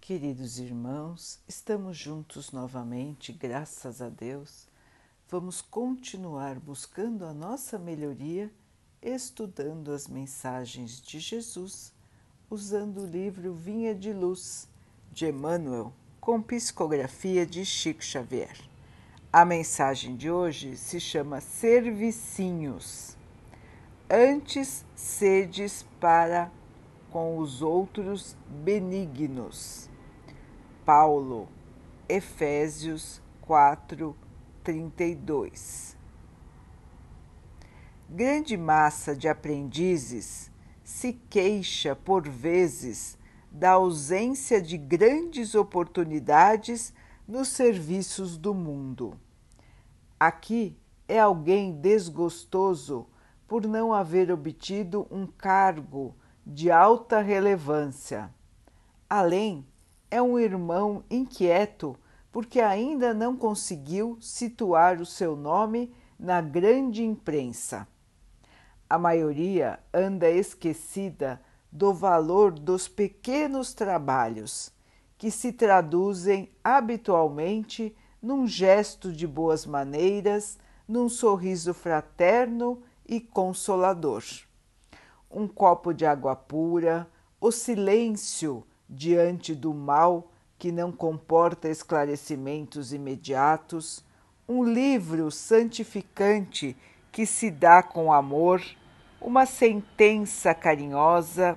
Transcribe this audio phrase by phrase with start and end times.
[0.00, 4.66] Queridos irmãos, estamos juntos novamente, graças a Deus.
[5.28, 8.50] Vamos continuar buscando a nossa melhoria,
[9.00, 11.92] estudando as mensagens de Jesus,
[12.48, 14.66] usando o livro Vinha de Luz,
[15.12, 18.56] de Emmanuel, com psicografia de Chico Xavier.
[19.30, 23.16] A mensagem de hoje se chama Servicinhos.
[24.10, 26.50] Antes sedes para
[27.10, 29.89] com os outros benignos.
[30.92, 31.48] Paulo,
[32.08, 34.16] Efésios 4,
[34.64, 35.96] 32.
[38.08, 40.50] Grande massa de aprendizes
[40.82, 43.16] se queixa por vezes
[43.52, 46.92] da ausência de grandes oportunidades
[47.24, 49.16] nos serviços do mundo.
[50.18, 50.76] Aqui
[51.06, 53.06] é alguém desgostoso
[53.46, 58.34] por não haver obtido um cargo de alta relevância.
[59.08, 59.64] Além
[60.10, 61.96] é um irmão inquieto
[62.32, 67.86] porque ainda não conseguiu situar o seu nome na grande imprensa.
[68.88, 74.72] A maioria anda esquecida do valor dos pequenos trabalhos,
[75.16, 84.24] que se traduzem habitualmente num gesto de boas maneiras, num sorriso fraterno e consolador.
[85.30, 87.08] Um copo de água pura,
[87.40, 94.04] o silêncio diante do mal que não comporta esclarecimentos imediatos,
[94.48, 96.76] um livro santificante
[97.12, 98.60] que se dá com amor,
[99.20, 101.56] uma sentença carinhosa,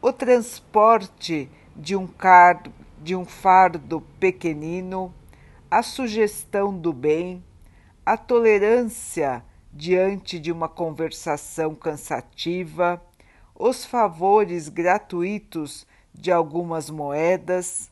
[0.00, 2.62] o transporte de um, car
[3.02, 5.12] de um fardo pequenino,
[5.68, 7.42] a sugestão do bem,
[8.06, 13.02] a tolerância diante de uma conversação cansativa,
[13.54, 15.86] os favores gratuitos
[16.18, 17.88] de algumas moedas,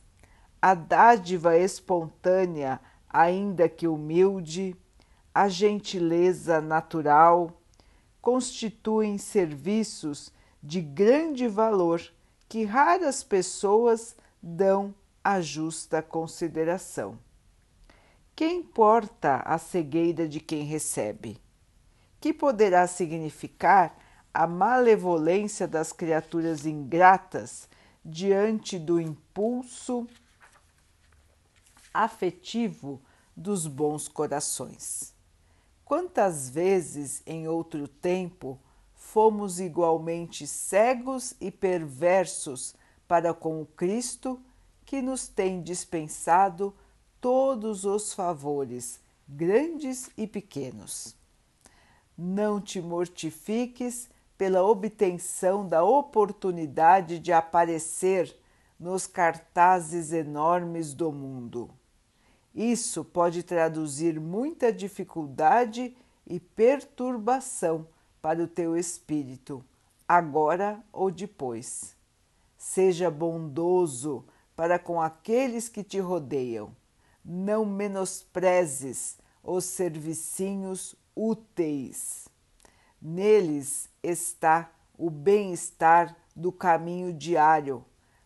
[0.61, 2.77] a dádiva espontânea,
[3.09, 4.75] ainda que humilde,
[5.33, 7.61] a gentileza natural,
[8.21, 12.01] constituem serviços de grande valor
[12.49, 14.13] que raras pessoas
[14.43, 17.17] dão a justa consideração.
[18.35, 21.39] Que importa a cegueira de quem recebe?
[22.19, 23.97] Que poderá significar
[24.33, 27.69] a malevolência das criaturas ingratas
[28.03, 30.07] diante do impulso
[31.93, 33.01] afetivo
[33.35, 35.13] dos bons corações.
[35.83, 38.59] Quantas vezes em outro tempo
[38.93, 42.75] fomos igualmente cegos e perversos
[43.07, 44.39] para com o Cristo
[44.85, 46.75] que nos tem dispensado
[47.21, 51.15] todos os favores, grandes e pequenos.
[52.17, 58.35] Não te mortifiques pela obtenção da oportunidade de aparecer
[58.79, 61.69] nos cartazes enormes do mundo.
[62.53, 65.95] Isso pode traduzir muita dificuldade
[66.25, 67.87] e perturbação
[68.21, 69.63] para o teu espírito,
[70.07, 71.95] agora ou depois.
[72.57, 76.75] Seja bondoso para com aqueles que te rodeiam.
[77.23, 82.27] Não menosprezes os servicinhos úteis.
[83.01, 87.83] Neles está o bem-estar do caminho diário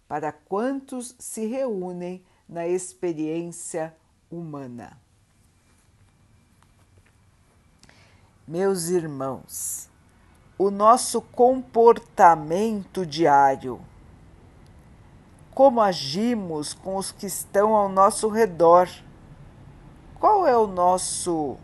[0.08, 3.96] para quantos se reúnem na experiência
[4.30, 4.98] humana.
[8.48, 9.90] Meus irmãos,
[10.58, 13.80] o nosso comportamento diário,
[15.56, 18.90] como agimos com os que estão ao nosso redor,
[20.20, 21.58] qual é o nosso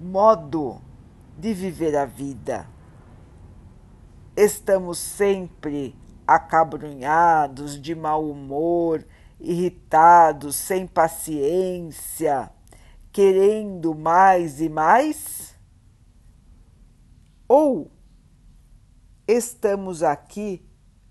[0.00, 0.80] modo
[1.38, 2.66] de viver a vida.
[4.36, 5.94] Estamos sempre
[6.26, 9.04] acabrunhados, de mau humor,
[9.40, 12.50] irritados, sem paciência,
[13.12, 15.58] querendo mais e mais?
[17.48, 17.90] Ou
[19.26, 20.64] estamos aqui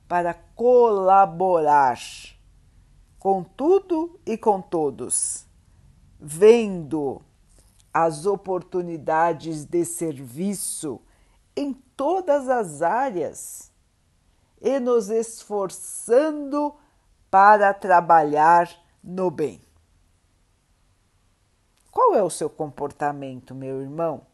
[0.08, 2.00] para colaborar
[3.20, 5.46] com tudo e com todos,
[6.18, 7.22] vendo
[7.94, 11.02] as oportunidades de serviço
[11.60, 13.70] em todas as áreas
[14.62, 16.74] e nos esforçando
[17.30, 18.70] para trabalhar
[19.04, 19.62] no bem.
[21.92, 24.26] Qual é o seu comportamento, meu irmão?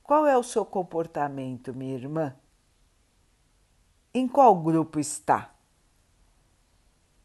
[0.00, 2.36] Qual é o seu comportamento, minha irmã?
[4.12, 5.52] Em qual grupo está?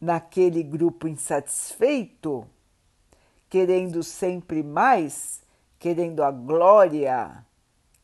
[0.01, 2.47] Naquele grupo insatisfeito,
[3.47, 5.43] querendo sempre mais
[5.77, 7.45] querendo a glória,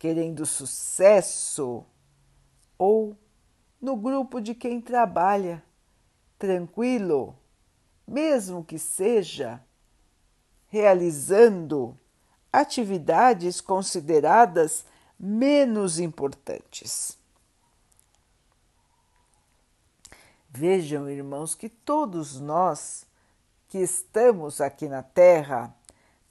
[0.06, 1.84] querendo sucesso,
[2.78, 3.18] ou
[3.82, 5.64] no grupo de quem trabalha,
[6.38, 7.36] tranquilo,
[8.08, 9.60] mesmo que seja
[10.68, 11.98] realizando
[12.54, 14.86] atividades consideradas
[15.20, 17.18] menos importantes.
[20.48, 23.08] Vejam, irmãos, que todos nós
[23.70, 25.76] que estamos aqui na Terra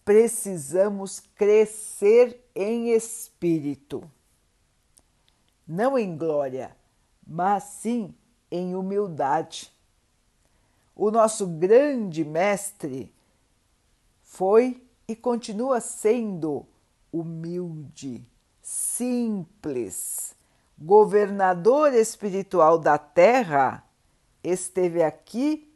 [0.05, 4.09] precisamos crescer em espírito,
[5.67, 6.77] não em glória,
[7.27, 8.15] mas sim
[8.51, 9.73] em humildade.
[10.95, 13.13] O nosso grande mestre
[14.23, 16.67] foi e continua sendo
[17.13, 18.27] humilde,
[18.61, 20.35] simples,
[20.79, 23.85] governador espiritual da terra,
[24.43, 25.73] esteve aqui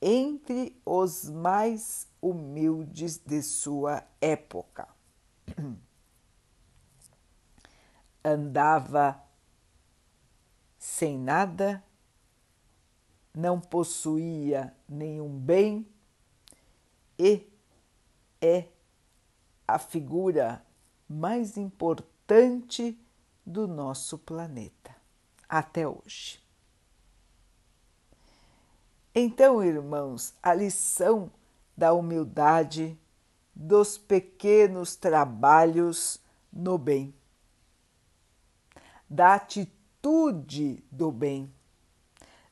[0.00, 4.88] entre os mais humildes de sua época.
[8.24, 9.22] Andava
[10.78, 11.82] sem nada,
[13.34, 15.86] não possuía nenhum bem
[17.18, 17.46] e
[18.40, 18.66] é
[19.66, 20.64] a figura
[21.08, 22.98] mais importante
[23.44, 24.94] do nosso planeta
[25.48, 26.42] até hoje.
[29.14, 31.30] Então, irmãos, a lição
[31.76, 32.98] da humildade,
[33.54, 36.20] dos pequenos trabalhos
[36.52, 37.14] no bem,
[39.08, 41.52] da atitude do bem,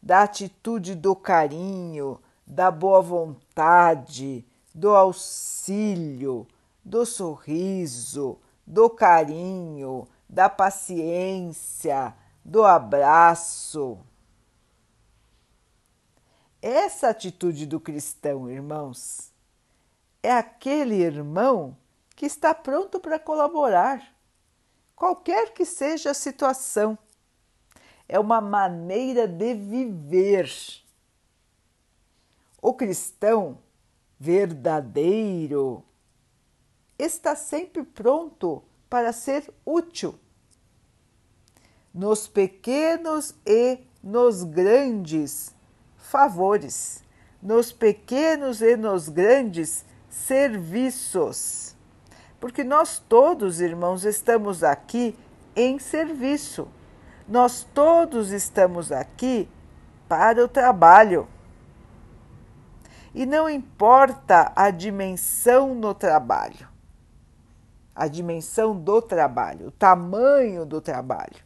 [0.03, 6.47] da atitude do carinho, da boa vontade, do auxílio,
[6.85, 13.99] do sorriso, do carinho, da paciência, do abraço.
[16.67, 19.31] Essa atitude do cristão, irmãos,
[20.23, 21.77] é aquele irmão
[22.17, 24.17] que está pronto para colaborar,
[24.97, 26.97] qualquer que seja a situação.
[28.09, 30.51] É uma maneira de viver.
[32.63, 33.59] O cristão
[34.19, 35.85] verdadeiro,
[36.99, 40.19] está sempre pronto para ser útil.
[41.93, 45.54] Nos pequenos e nos grandes
[46.15, 47.03] favores,
[47.43, 51.75] nos pequenos e nos grandes serviços.
[52.39, 55.19] Porque nós todos, irmãos, estamos aqui
[55.57, 56.69] em serviço.
[57.29, 59.49] Nós todos estamos aqui
[60.09, 61.27] para o trabalho.
[63.13, 66.69] E não importa a dimensão no trabalho,
[67.93, 71.44] a dimensão do trabalho, o tamanho do trabalho.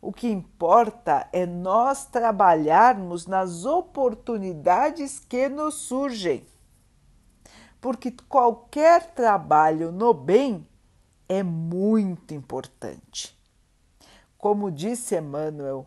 [0.00, 6.46] O que importa é nós trabalharmos nas oportunidades que nos surgem.
[7.80, 10.66] Porque qualquer trabalho no bem
[11.28, 13.36] é muito importante.
[14.36, 15.86] Como disse Emmanuel,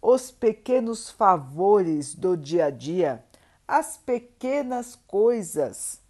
[0.00, 3.24] os pequenos favores do dia a dia
[3.68, 6.00] as pequenas coisas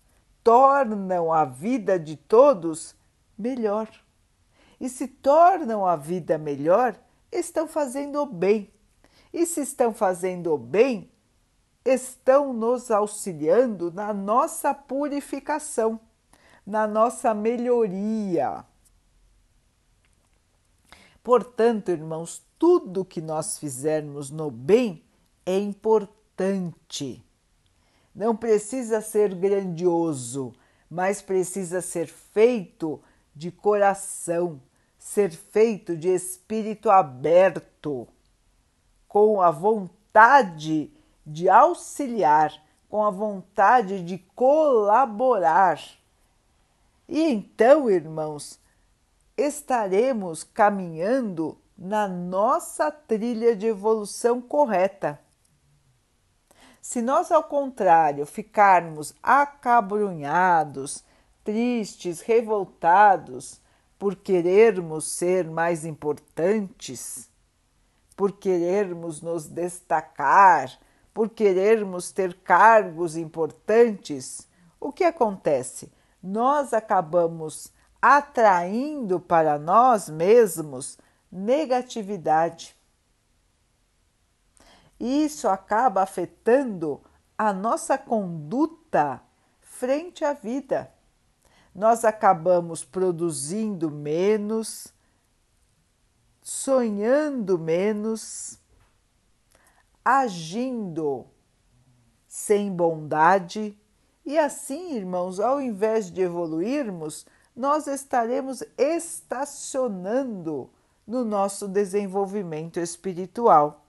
[0.45, 2.95] tornam a vida de todos
[3.37, 3.89] melhor.
[4.81, 6.97] E se tornam a vida melhor,
[7.31, 8.71] estão fazendo o bem.
[9.33, 11.11] E se estão fazendo o bem,
[11.85, 16.01] estão nos auxiliando na nossa purificação,
[16.67, 18.65] na nossa melhoria.
[21.23, 25.05] Portanto, irmãos, tudo que nós fizermos no bem
[25.45, 27.25] é importante
[28.19, 30.53] não precisa ser grandioso,
[30.91, 33.01] mas precisa ser feito
[33.33, 34.61] de coração,
[34.99, 38.09] ser feito de espírito aberto,
[39.07, 40.93] com a vontade
[41.27, 42.53] de auxiliar,
[42.89, 45.81] com a vontade de colaborar.
[47.09, 48.59] E então, irmãos,
[49.37, 55.19] estaremos caminhando na nossa trilha de evolução correta
[56.89, 61.05] se nós, ao contrário, ficarmos acabrunhados,
[61.45, 63.61] tristes, revoltados
[63.99, 67.29] por querermos ser mais importantes,
[68.17, 70.71] por querermos nos destacar,
[71.13, 74.47] por querermos ter cargos importantes,
[74.81, 75.91] o que acontece?
[76.23, 80.97] Nós acabamos atraindo para nós mesmos
[81.31, 82.79] negatividade
[84.99, 87.01] isso acaba afetando
[87.37, 89.23] a nossa conduta
[89.61, 90.93] frente à vida.
[91.79, 94.93] Nós acabamos produzindo menos,
[96.43, 98.59] sonhando menos,
[100.05, 101.25] agindo
[102.27, 103.79] sem bondade,
[104.27, 110.69] e assim, irmãos, ao invés de evoluirmos, nós estaremos estacionando
[111.07, 113.87] no nosso desenvolvimento espiritual.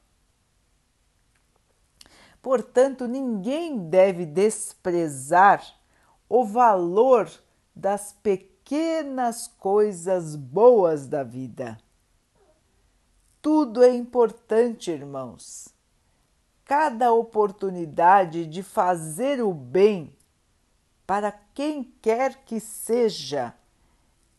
[2.39, 5.63] Portanto, ninguém deve desprezar
[6.29, 7.27] o valor
[7.79, 11.79] das pequenas coisas boas da vida.
[13.41, 15.69] Tudo é importante, irmãos.
[16.65, 20.13] Cada oportunidade de fazer o bem
[21.07, 23.55] para quem quer que seja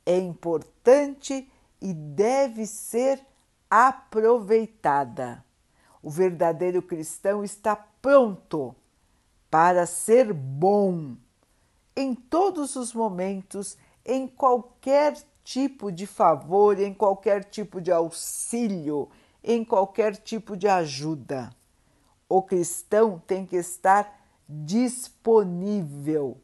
[0.04, 3.25] é importante e deve ser
[3.68, 5.44] aproveitada.
[6.02, 8.76] O verdadeiro cristão está pronto
[9.50, 11.16] para ser bom
[12.00, 19.09] em todos os momentos, em qualquer tipo de favor, em qualquer tipo de auxílio,
[19.42, 21.50] em qualquer tipo de ajuda.
[22.28, 26.38] O cristão tem que estar disponível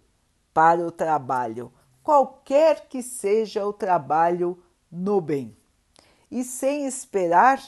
[0.53, 1.73] para o trabalho,
[2.03, 5.57] qualquer que seja o trabalho no bem.
[6.31, 7.63] E sem esperar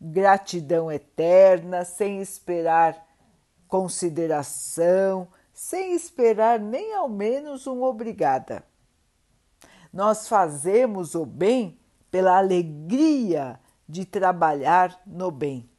[0.00, 3.06] gratidão eterna, sem esperar
[3.68, 8.62] consideração, sem esperar nem ao menos um obrigada.
[9.92, 11.78] Nós fazemos o bem
[12.10, 13.58] pela alegria
[13.88, 15.70] de trabalhar no bem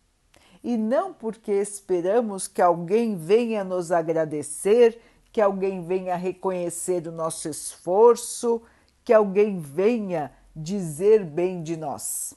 [0.65, 4.99] e não porque esperamos que alguém venha nos agradecer,
[5.31, 8.63] que alguém venha reconhecer o nosso esforço,
[9.03, 12.33] que alguém venha dizer bem de nós.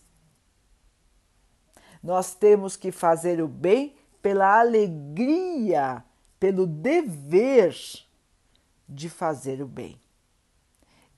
[2.02, 6.04] Nós temos que fazer o bem pela alegria,
[6.38, 7.75] pelo dever
[8.88, 10.00] de fazer o bem,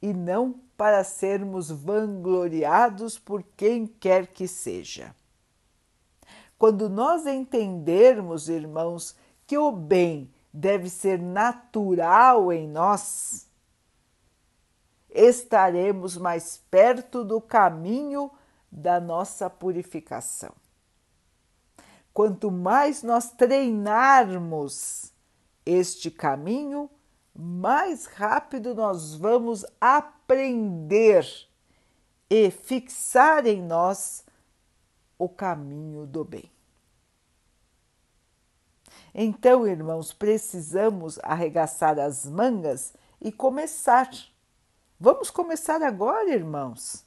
[0.01, 5.15] e não para sermos vangloriados por quem quer que seja.
[6.59, 9.15] Quando nós entendermos, irmãos,
[9.47, 13.49] que o bem deve ser natural em nós,
[15.11, 18.31] estaremos mais perto do caminho
[18.71, 20.53] da nossa purificação
[22.13, 25.10] quanto mais nós treinarmos
[25.65, 26.91] este caminho,
[27.35, 31.27] mais rápido nós vamos aprender
[32.29, 34.25] e fixar em nós
[35.19, 36.51] o caminho do bem.
[39.15, 44.09] Então, irmãos, precisamos arregaçar as mangas e começar.
[44.99, 47.05] Vamos começar agora, irmãos.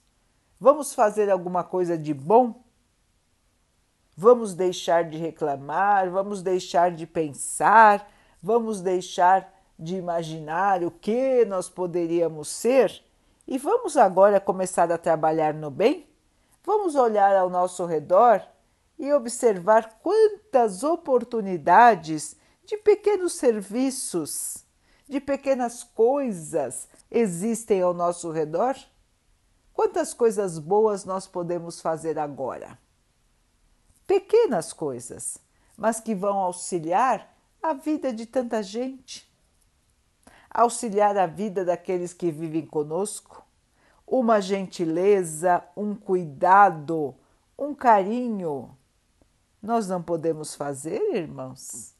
[0.59, 2.63] Vamos fazer alguma coisa de bom
[4.15, 8.07] Vamos deixar de reclamar, vamos deixar de pensar,
[8.43, 13.03] vamos deixar de imaginar o que nós poderíamos ser
[13.47, 16.05] e vamos agora começar a trabalhar no bem?
[16.63, 18.45] Vamos olhar ao nosso redor
[18.99, 22.35] e observar quantas oportunidades
[22.65, 24.63] de pequenos serviços,
[25.07, 28.75] de pequenas coisas existem ao nosso redor?
[29.73, 32.77] Quantas coisas boas nós podemos fazer agora?
[34.05, 35.37] pequenas coisas,
[35.77, 37.32] mas que vão auxiliar
[37.63, 39.31] a vida de tanta gente,
[40.49, 43.41] auxiliar a vida daqueles que vivem conosco,
[44.05, 47.15] uma gentileza, um cuidado,
[47.57, 48.77] um carinho.
[49.61, 51.95] Nós não podemos fazer, irmãos?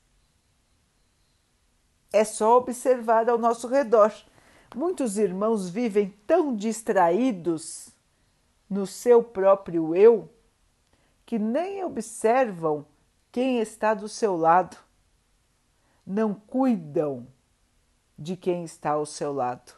[2.12, 4.14] É só observar ao nosso redor.
[4.76, 7.90] Muitos irmãos vivem tão distraídos
[8.70, 10.30] no seu próprio eu
[11.26, 12.86] que nem observam
[13.32, 14.78] quem está do seu lado,
[16.06, 17.28] não cuidam
[18.18, 19.74] de quem está ao seu lado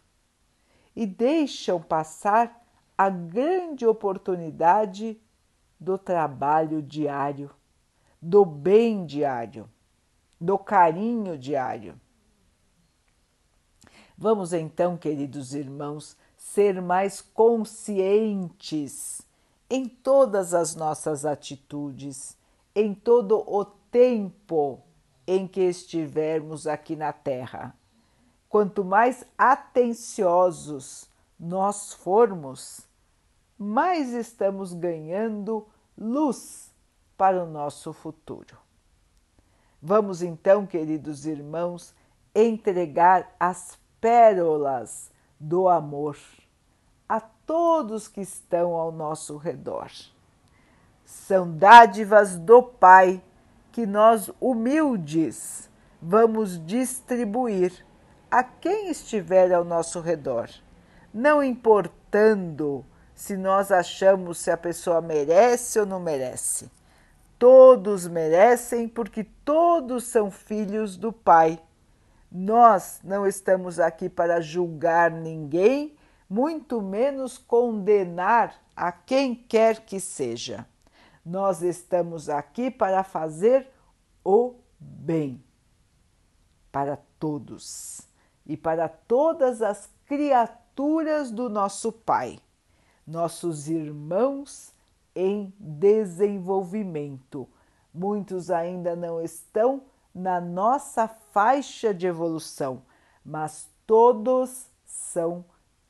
[0.96, 2.64] e deixam passar
[2.98, 5.20] a grande oportunidade
[5.80, 7.52] do trabalho diário,
[8.22, 9.70] do bem diário,
[10.40, 12.00] do carinho diário.
[14.18, 19.22] Vamos então, queridos irmãos, ser mais conscientes
[19.70, 22.38] em todas as nossas atitudes,
[22.74, 24.82] em todo o tempo
[25.28, 27.76] em que estivermos aqui na Terra.
[28.48, 32.88] Quanto mais atenciosos nós formos,
[33.58, 35.68] mais estamos ganhando
[35.98, 36.72] luz
[37.18, 38.58] para o nosso futuro.
[39.82, 41.94] Vamos então, queridos irmãos,
[42.34, 46.18] entregar as pérolas do amor
[47.08, 49.92] a todos que estão ao nosso redor.
[51.06, 53.24] São dádivas do Pai
[53.76, 55.70] que nós, humildes,
[56.02, 57.86] vamos distribuir
[58.32, 60.50] a quem estiver ao nosso redor,
[61.14, 66.72] não importando se nós achamos se a pessoa merece ou não merece.
[67.38, 71.60] Todos merecem porque todos são filhos do Pai.
[72.32, 75.98] Nós não estamos aqui para julgar ninguém
[76.30, 80.66] muito menos condenar a quem quer que seja.
[81.26, 83.68] Nós estamos aqui para fazer
[84.24, 85.44] o bem
[86.76, 88.02] para todos
[88.46, 92.38] e para todas as criaturas do nosso Pai,
[93.08, 94.74] nossos irmãos
[95.16, 97.48] em desenvolvimento.
[97.94, 102.82] Muitos ainda não estão na nossa faixa de evolução,
[103.24, 105.46] mas todos são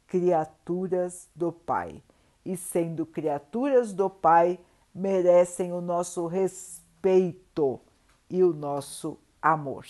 [0.05, 2.03] criaturas do Pai.
[2.45, 4.59] E sendo criaturas do Pai,
[4.95, 7.81] merecem o nosso respeito
[8.29, 9.85] e o nosso amor.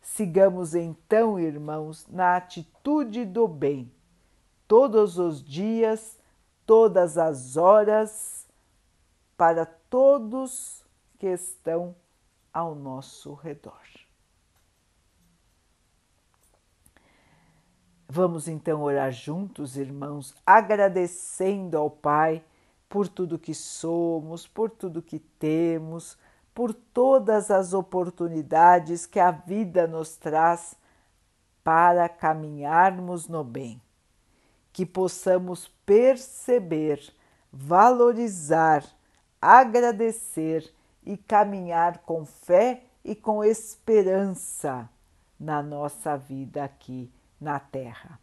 [0.00, 3.90] Sigamos então, irmãos, na atitude do bem,
[4.68, 6.16] todos os dias,
[6.64, 8.46] todas as horas,
[9.36, 10.84] para todos
[11.18, 11.96] que estão
[12.52, 13.82] ao nosso redor.
[18.08, 22.44] Vamos então orar juntos, irmãos, agradecendo ao Pai
[22.88, 26.16] por tudo que somos, por tudo que temos,
[26.54, 30.74] por todas as oportunidades que a vida nos traz
[31.62, 33.82] para caminharmos no bem.
[34.72, 37.00] Que possamos perceber,
[37.52, 38.84] valorizar,
[39.40, 40.72] agradecer
[41.04, 44.88] e caminhar com fé e com esperança
[45.38, 48.18] na nossa vida aqui na Terra.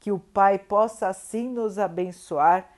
[0.00, 2.77] Que o Pai possa assim nos abençoar